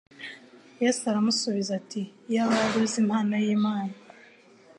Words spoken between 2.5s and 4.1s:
wari uzi impano y’Imana,